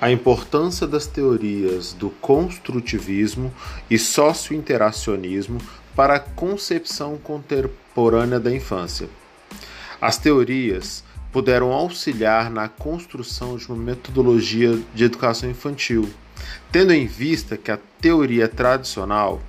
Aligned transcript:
a 0.00 0.10
importância 0.10 0.86
das 0.86 1.06
teorias 1.06 1.92
do 1.92 2.08
construtivismo 2.08 3.52
e 3.90 3.98
socio-interacionismo 3.98 5.60
para 5.94 6.14
a 6.14 6.20
concepção 6.20 7.18
contemporânea 7.18 8.40
da 8.40 8.54
infância. 8.54 9.08
As 10.00 10.16
teorias 10.16 11.04
puderam 11.30 11.72
auxiliar 11.72 12.50
na 12.50 12.68
construção 12.68 13.56
de 13.56 13.66
uma 13.68 13.76
metodologia 13.76 14.78
de 14.94 15.04
educação 15.04 15.50
infantil, 15.50 16.08
tendo 16.72 16.92
em 16.92 17.06
vista 17.06 17.56
que 17.56 17.70
a 17.70 17.78
teoria 18.00 18.48
tradicional, 18.48 19.40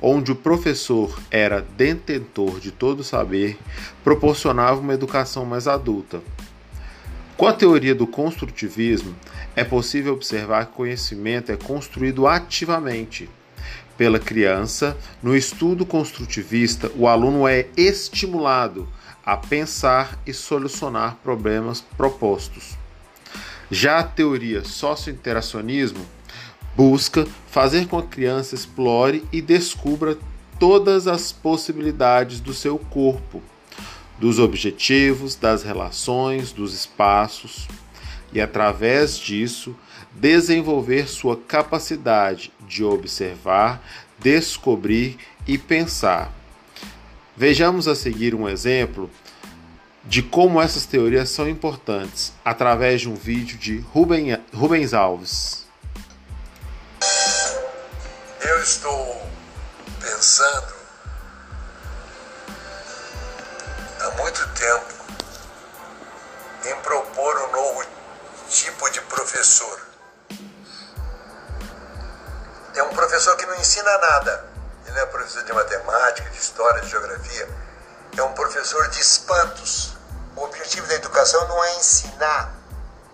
onde 0.00 0.32
o 0.32 0.36
professor 0.36 1.18
era 1.30 1.60
detentor 1.76 2.58
de 2.58 2.70
todo 2.70 3.00
o 3.00 3.04
saber, 3.04 3.58
proporcionava 4.02 4.80
uma 4.80 4.94
educação 4.94 5.44
mais 5.44 5.68
adulta. 5.68 6.20
Com 7.42 7.48
a 7.48 7.52
teoria 7.52 7.92
do 7.92 8.06
construtivismo, 8.06 9.16
é 9.56 9.64
possível 9.64 10.12
observar 10.12 10.66
que 10.66 10.74
conhecimento 10.74 11.50
é 11.50 11.56
construído 11.56 12.28
ativamente. 12.28 13.28
Pela 13.98 14.20
criança, 14.20 14.96
no 15.20 15.36
estudo 15.36 15.84
construtivista, 15.84 16.88
o 16.94 17.08
aluno 17.08 17.48
é 17.48 17.66
estimulado 17.76 18.88
a 19.26 19.36
pensar 19.36 20.16
e 20.24 20.32
solucionar 20.32 21.16
problemas 21.16 21.80
propostos. 21.80 22.78
Já 23.68 23.98
a 23.98 24.04
teoria 24.04 24.62
socio-interacionismo 24.62 26.06
busca 26.76 27.26
fazer 27.48 27.88
com 27.88 28.00
que 28.00 28.06
a 28.06 28.08
criança 28.08 28.54
explore 28.54 29.24
e 29.32 29.42
descubra 29.42 30.16
todas 30.60 31.08
as 31.08 31.32
possibilidades 31.32 32.38
do 32.38 32.54
seu 32.54 32.78
corpo, 32.78 33.42
dos 34.22 34.38
objetivos, 34.38 35.34
das 35.34 35.64
relações, 35.64 36.52
dos 36.52 36.72
espaços, 36.72 37.66
e 38.32 38.40
através 38.40 39.18
disso 39.18 39.74
desenvolver 40.12 41.08
sua 41.08 41.36
capacidade 41.36 42.52
de 42.60 42.84
observar, 42.84 43.82
descobrir 44.20 45.18
e 45.44 45.58
pensar. 45.58 46.32
Vejamos 47.36 47.88
a 47.88 47.96
seguir 47.96 48.32
um 48.32 48.48
exemplo 48.48 49.10
de 50.04 50.22
como 50.22 50.62
essas 50.62 50.86
teorias 50.86 51.28
são 51.28 51.48
importantes 51.48 52.32
através 52.44 53.00
de 53.00 53.08
um 53.08 53.16
vídeo 53.16 53.58
de 53.58 53.78
Ruben, 53.92 54.38
Rubens 54.54 54.94
Alves. 54.94 55.66
Eu 58.40 58.62
estou 58.62 59.20
pensando 60.00 60.81
muito 64.16 64.48
tempo 64.54 64.94
em 66.64 66.76
propor 66.82 67.36
um 67.42 67.52
novo 67.52 67.86
tipo 68.48 68.90
de 68.90 69.00
professor. 69.02 69.80
É 72.74 72.82
um 72.82 72.90
professor 72.90 73.36
que 73.36 73.46
não 73.46 73.54
ensina 73.56 73.98
nada 73.98 74.52
ele 74.92 75.00
é 75.00 75.06
professor 75.06 75.42
de 75.44 75.52
matemática, 75.52 76.28
de 76.28 76.38
história, 76.38 76.82
de 76.82 76.88
geografia. 76.88 77.48
É 78.16 78.22
um 78.22 78.32
professor 78.34 78.88
de 78.88 79.00
espantos. 79.00 79.94
O 80.36 80.42
objetivo 80.42 80.86
da 80.86 80.94
educação 80.94 81.46
não 81.48 81.64
é 81.64 81.76
ensinar 81.76 82.54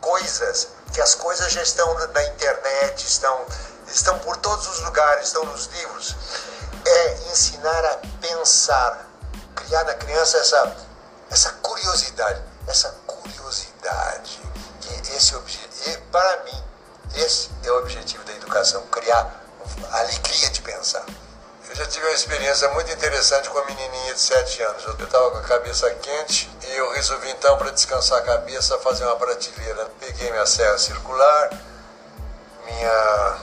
coisas, 0.00 0.68
que 0.92 1.00
as 1.00 1.14
coisas 1.14 1.52
já 1.52 1.62
estão 1.62 1.92
na 1.94 2.24
internet, 2.24 3.06
estão, 3.06 3.46
estão 3.86 4.18
por 4.20 4.36
todos 4.38 4.66
os 4.66 4.80
lugares, 4.80 5.26
estão 5.26 5.44
nos 5.44 5.66
livros. 5.66 6.16
É 6.84 7.30
ensinar 7.30 7.84
a 7.84 7.98
pensar, 8.20 9.06
criar 9.54 9.84
na 9.84 9.94
criança 9.94 10.38
essa, 10.38 10.76
essa 11.30 11.50
curiosidade, 11.62 12.42
essa 12.66 12.90
curiosidade. 13.06 14.40
Que 14.80 15.14
esse 15.14 15.34
para 16.10 16.44
mim, 16.44 16.64
esse 17.14 17.50
é 17.64 17.70
o 17.70 17.78
objetivo 17.78 18.24
da 18.24 18.32
educação, 18.32 18.82
criar 18.86 19.44
alegria 19.92 20.50
de 20.50 20.62
pensar. 20.62 21.04
Eu 21.68 21.76
já 21.76 21.86
tive 21.86 22.06
uma 22.06 22.14
experiência 22.14 22.68
muito 22.70 22.90
interessante 22.90 23.50
com 23.50 23.58
a 23.58 23.64
menininha 23.66 24.14
de 24.14 24.20
7 24.20 24.62
anos. 24.62 24.84
Eu 24.84 25.04
estava 25.04 25.30
com 25.30 25.36
a 25.38 25.42
cabeça 25.42 25.90
quente 25.90 26.50
e 26.66 26.74
eu 26.74 26.90
resolvi 26.92 27.30
então, 27.30 27.58
para 27.58 27.70
descansar 27.70 28.18
a 28.18 28.22
cabeça, 28.22 28.78
fazer 28.78 29.04
uma 29.04 29.16
prateleira. 29.16 29.86
Peguei 30.00 30.30
minha 30.30 30.46
serra 30.46 30.78
circular, 30.78 31.50
minha 32.64 33.38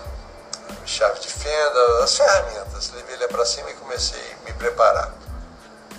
chave 0.85 1.19
de 1.19 1.27
fenda, 1.27 2.03
as 2.03 2.17
ferramentas. 2.17 2.91
Levei 2.95 3.15
ela 3.15 3.27
para 3.27 3.45
cima 3.45 3.69
e 3.69 3.73
comecei 3.75 4.33
a 4.41 4.45
me 4.45 4.53
preparar. 4.53 5.13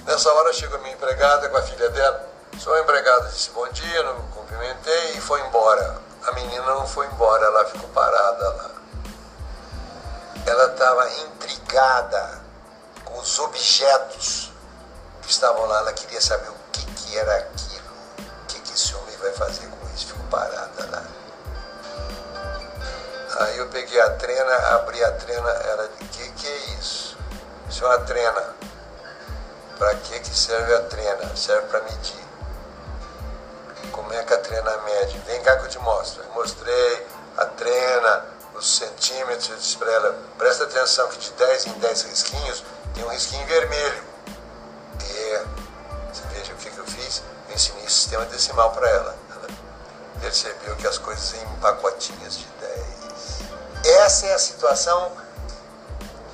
Nessa 0.06 0.32
hora 0.32 0.52
chegou 0.52 0.78
a 0.78 0.80
minha 0.82 0.94
empregada 0.94 1.48
com 1.48 1.56
a 1.56 1.62
filha 1.62 1.90
dela. 1.90 2.26
Sou 2.58 2.78
empregada, 2.78 3.28
disse 3.28 3.50
bom 3.50 3.68
dia, 3.68 4.02
não 4.04 4.22
cumprimentei 4.28 5.12
e 5.12 5.20
foi 5.20 5.40
embora. 5.42 5.98
A 6.26 6.32
menina 6.32 6.62
não 6.62 6.86
foi 6.86 7.06
embora, 7.06 7.44
ela 7.44 7.64
ficou 7.66 7.88
parada 7.90 8.48
lá 8.50 8.76
ela 10.46 10.66
estava 10.72 11.10
intrigada 11.10 12.40
com 13.04 13.18
os 13.18 13.38
objetos 13.40 14.52
que 15.22 15.30
estavam 15.30 15.66
lá. 15.66 15.78
Ela 15.78 15.92
queria 15.92 16.20
saber 16.20 16.48
o 16.48 16.56
que, 16.72 16.86
que 16.86 17.18
era 17.18 17.36
aquilo, 17.36 17.90
o 18.18 18.46
que, 18.46 18.60
que 18.60 18.72
esse 18.72 18.94
homem 18.94 19.16
vai 19.16 19.32
fazer 19.32 19.66
com 19.66 19.88
isso. 19.94 20.06
Ficou 20.06 20.24
parada 20.26 20.88
lá. 20.90 21.04
Aí 23.40 23.58
eu 23.58 23.68
peguei 23.68 24.00
a 24.00 24.10
trena, 24.10 24.56
abri 24.76 25.02
a 25.02 25.12
trena, 25.12 25.50
ela 25.50 25.90
disse, 25.98 26.10
que 26.10 26.32
que 26.32 26.46
é 26.46 26.56
isso? 26.78 27.18
Isso 27.68 27.84
é 27.84 27.88
uma 27.88 27.98
trena. 27.98 28.54
Para 29.78 29.94
que, 29.96 30.20
que 30.20 30.34
serve 30.34 30.74
a 30.74 30.82
trena? 30.82 31.36
Serve 31.36 31.68
para 31.68 31.82
medir. 31.82 32.24
Como 33.92 34.12
é 34.12 34.22
que 34.22 34.32
a 34.32 34.38
trena 34.38 34.76
mede? 34.78 35.18
Vem 35.26 35.42
cá 35.42 35.56
que 35.56 35.64
eu 35.64 35.68
te 35.68 35.78
mostro. 35.80 36.22
Eu 36.22 36.32
mostrei 36.32 37.06
a 37.36 37.44
trena, 37.44 38.24
os 38.54 38.78
centímetros, 38.78 39.50
eu 39.50 39.56
disse 39.56 39.76
para 39.76 39.92
ela, 39.92 40.18
presta 40.38 40.64
atenção 40.64 41.08
que 41.08 41.18
de 41.18 41.30
10 41.32 41.66
em 41.66 41.72
10 41.72 42.02
risquinhos 42.02 42.64
tem 42.94 43.04
um 43.04 43.08
risquinho 43.08 43.46
vermelho. 43.46 44.04
E 45.04 45.42
você 46.12 46.22
veja 46.32 46.52
o 46.52 46.56
que, 46.56 46.70
que 46.70 46.78
eu 46.78 46.86
fiz? 46.86 47.22
Eu 47.48 47.54
ensinei 47.54 47.88
sistema 47.88 48.24
decimal 48.26 48.70
para 48.72 48.88
ela. 48.88 49.16
Ela 49.30 49.48
percebeu 50.20 50.74
que 50.76 50.86
as 50.86 50.96
coisas 50.96 51.34
em 51.34 51.46
pacotinhas 51.60 52.38
de 52.38 52.46
10. 52.60 53.96
Essa 54.02 54.26
é 54.26 54.34
a 54.34 54.38
situação 54.38 55.12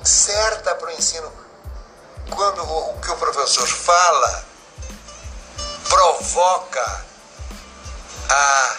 certa 0.01 0.73
para 0.75 0.87
o 0.87 0.91
ensino. 0.91 1.42
Quando 2.29 2.63
o 2.63 3.01
que 3.01 3.11
o 3.11 3.17
professor 3.17 3.67
fala 3.67 4.45
provoca 5.87 7.05
a 8.29 8.77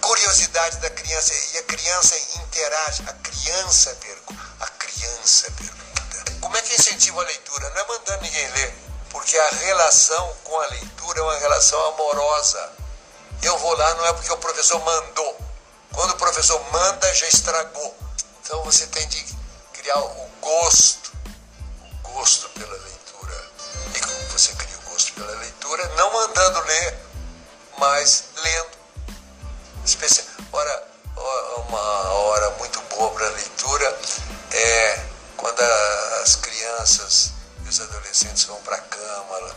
curiosidade 0.00 0.76
da 0.78 0.90
criança 0.90 1.32
e 1.54 1.58
a 1.58 1.62
criança 1.62 2.16
interage, 2.42 3.02
a 3.06 3.12
criança 3.12 3.96
pergunta, 4.00 4.42
a 4.60 4.66
criança 4.66 5.50
pergunta. 5.52 6.40
Como 6.40 6.56
é 6.56 6.62
que 6.62 6.74
incentiva 6.74 7.22
a 7.22 7.24
leitura? 7.24 7.70
Não 7.70 7.80
é 7.80 7.86
mandando 7.86 8.22
ninguém 8.22 8.50
ler, 8.52 8.74
porque 9.10 9.36
a 9.36 9.48
relação 9.50 10.36
com 10.44 10.58
a 10.60 10.66
leitura 10.66 11.20
é 11.20 11.22
uma 11.22 11.38
relação 11.38 11.80
amorosa. 11.88 12.72
Eu 13.42 13.56
vou 13.58 13.74
lá 13.76 13.94
não 13.94 14.06
é 14.06 14.12
porque 14.12 14.32
o 14.32 14.36
professor 14.36 14.84
mandou. 14.84 15.38
Quando 15.92 16.10
o 16.10 16.16
professor 16.16 16.60
manda, 16.72 17.14
já 17.14 17.26
estragou. 17.26 17.96
Então 18.42 18.62
você 18.64 18.86
tem 18.88 19.06
de 19.08 19.24
criar 19.72 19.98
o 19.98 20.30
gosto, 20.40 21.12
gosto 22.20 22.50
pela 22.50 22.76
leitura. 22.76 23.50
E 23.94 24.00
como 24.00 24.28
você 24.28 24.52
cria 24.52 24.76
o 24.76 24.90
gosto 24.90 25.14
pela 25.14 25.34
leitura? 25.36 25.88
Não 25.96 26.12
mandando 26.12 26.60
ler, 26.60 26.98
mas 27.78 28.24
lendo 28.42 28.70
especial. 29.86 30.26
Ora, 30.52 30.84
uma 31.66 31.80
hora 31.80 32.50
muito 32.58 32.78
boa 32.94 33.10
para 33.12 33.26
leitura 33.30 33.98
é 34.52 35.02
quando 35.38 35.60
as 36.22 36.36
crianças 36.36 37.32
e 37.64 37.68
os 37.70 37.80
adolescentes 37.80 38.44
vão 38.44 38.60
para 38.64 38.76
a 38.76 38.82
cama. 38.82 39.56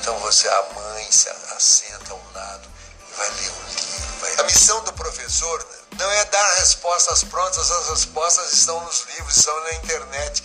Então 0.00 0.18
você, 0.20 0.48
a 0.48 0.62
mãe, 0.74 1.12
se 1.12 1.28
assenta 1.28 2.10
ao 2.10 2.22
lado 2.34 2.66
e 3.02 3.16
vai 3.18 3.28
ler 3.28 3.50
um 3.50 3.68
livro. 3.68 4.20
Vai... 4.20 4.34
A 4.40 4.44
missão 4.44 4.82
do 4.84 4.94
professor 4.94 5.66
não 5.98 6.10
é 6.10 6.24
dar 6.24 6.54
respostas 6.54 7.22
prontas, 7.24 7.70
as 7.70 7.88
respostas 7.90 8.50
estão 8.54 8.82
nos 8.82 9.04
livros, 9.14 9.36
estão 9.36 9.60
na 9.64 9.74
internet. 9.74 10.42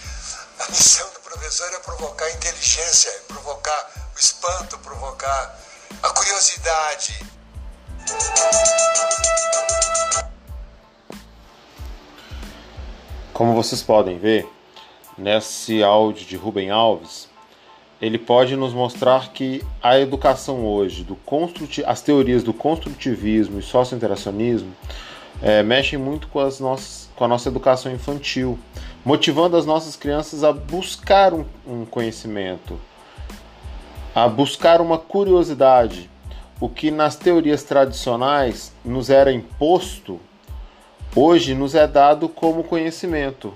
A 0.60 0.70
missão 0.70 1.10
do 1.14 1.20
professor 1.20 1.68
é 1.74 1.80
provocar 1.80 2.30
inteligência, 2.32 3.12
provocar 3.28 4.12
o 4.16 4.20
espanto, 4.20 4.78
provocar 4.80 5.60
a 6.02 6.10
curiosidade, 6.10 7.34
como 13.34 13.56
vocês 13.56 13.82
podem 13.82 14.20
ver, 14.20 14.48
nesse 15.18 15.84
áudio 15.84 16.26
de 16.26 16.36
Rubem 16.36 16.70
Alves, 16.70 17.28
ele 18.02 18.18
pode 18.18 18.56
nos 18.56 18.74
mostrar 18.74 19.32
que 19.32 19.64
a 19.82 20.00
educação 20.00 20.66
hoje, 20.66 21.04
do 21.04 21.18
as 21.86 22.02
teorias 22.02 22.44
do 22.44 22.54
construtivismo 22.54 23.60
e 23.60 23.64
socio-interacionismo, 23.64 24.76
é, 25.42 25.64
mexem 25.64 25.98
muito 25.98 26.28
com, 26.28 26.40
as 26.40 26.60
nossas, 26.60 27.10
com 27.16 27.24
a 27.24 27.28
nossa 27.28 27.50
educação 27.50 27.92
infantil, 27.92 28.60
motivando 29.06 29.58
as 29.58 29.66
nossas 29.66 29.96
crianças 29.96 30.44
a 30.44 30.52
buscar 30.52 31.34
um, 31.34 31.46
um 31.68 31.86
conhecimento, 31.86 32.80
a 34.16 34.28
buscar 34.28 34.82
uma 34.82 34.98
curiosidade, 34.98 36.10
o 36.60 36.70
que 36.70 36.92
nas 36.92 37.16
teorias 37.16 37.64
tradicionais 37.64 38.72
nos 38.86 39.10
era 39.10 39.32
imposto 39.32 40.20
hoje 41.16 41.54
nos 41.54 41.76
é 41.76 41.86
dado 41.86 42.28
como 42.28 42.64
conhecimento. 42.64 43.54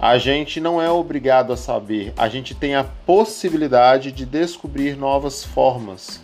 A 0.00 0.18
gente 0.18 0.60
não 0.60 0.80
é 0.80 0.90
obrigado 0.90 1.52
a 1.52 1.56
saber, 1.56 2.12
a 2.16 2.28
gente 2.28 2.54
tem 2.54 2.74
a 2.74 2.84
possibilidade 2.84 4.12
de 4.12 4.26
descobrir 4.26 4.96
novas 4.96 5.44
formas, 5.44 6.20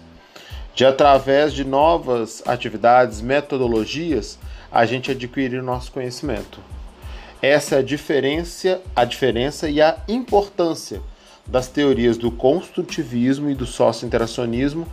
de 0.74 0.84
através 0.84 1.52
de 1.52 1.64
novas 1.64 2.42
atividades, 2.46 3.20
metodologias, 3.20 4.38
a 4.70 4.84
gente 4.84 5.10
adquirir 5.10 5.62
nosso 5.62 5.92
conhecimento. 5.92 6.60
Essa 7.42 7.74
é 7.74 7.78
a 7.80 7.82
diferença, 7.82 8.80
a 8.94 9.04
diferença 9.04 9.68
e 9.68 9.82
a 9.82 9.98
importância 10.06 11.02
das 11.44 11.66
teorias 11.66 12.16
do 12.16 12.30
construtivismo 12.30 13.50
e 13.50 13.54
do 13.54 13.66
socio-interacionismo 13.66 14.86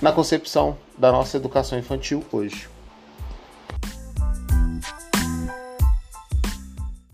na 0.00 0.10
concepção 0.10 0.78
da 0.96 1.12
nossa 1.12 1.36
educação 1.36 1.78
infantil 1.78 2.24
hoje. 2.32 2.73